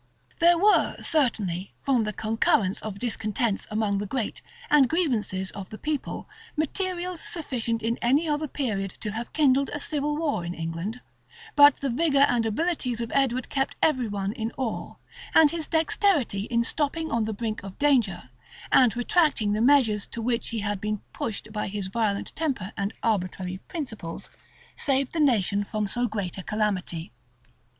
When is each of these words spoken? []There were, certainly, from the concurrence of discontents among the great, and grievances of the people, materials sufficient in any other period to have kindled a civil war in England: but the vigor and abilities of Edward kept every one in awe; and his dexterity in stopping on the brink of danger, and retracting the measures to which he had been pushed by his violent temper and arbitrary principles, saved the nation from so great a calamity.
[]There 0.39 0.57
were, 0.57 0.97
certainly, 1.03 1.75
from 1.79 2.05
the 2.05 2.11
concurrence 2.11 2.81
of 2.81 2.97
discontents 2.97 3.67
among 3.69 3.99
the 3.99 4.07
great, 4.07 4.41
and 4.67 4.89
grievances 4.89 5.51
of 5.51 5.69
the 5.69 5.77
people, 5.77 6.27
materials 6.57 7.21
sufficient 7.21 7.83
in 7.83 7.99
any 8.01 8.27
other 8.27 8.47
period 8.47 8.89
to 9.01 9.11
have 9.11 9.31
kindled 9.31 9.69
a 9.71 9.79
civil 9.79 10.17
war 10.17 10.43
in 10.43 10.55
England: 10.55 11.01
but 11.55 11.81
the 11.81 11.89
vigor 11.91 12.25
and 12.27 12.47
abilities 12.47 12.99
of 12.99 13.11
Edward 13.13 13.49
kept 13.51 13.75
every 13.79 14.07
one 14.07 14.31
in 14.33 14.51
awe; 14.57 14.95
and 15.35 15.51
his 15.51 15.67
dexterity 15.67 16.45
in 16.45 16.63
stopping 16.63 17.11
on 17.11 17.25
the 17.25 17.31
brink 17.33 17.61
of 17.61 17.77
danger, 17.77 18.31
and 18.71 18.97
retracting 18.97 19.53
the 19.53 19.61
measures 19.61 20.07
to 20.07 20.19
which 20.19 20.47
he 20.49 20.61
had 20.61 20.81
been 20.81 21.01
pushed 21.13 21.53
by 21.53 21.67
his 21.67 21.89
violent 21.89 22.35
temper 22.35 22.73
and 22.75 22.91
arbitrary 23.03 23.59
principles, 23.67 24.31
saved 24.75 25.13
the 25.13 25.19
nation 25.19 25.63
from 25.63 25.85
so 25.85 26.07
great 26.07 26.39
a 26.39 26.43
calamity. 26.43 27.11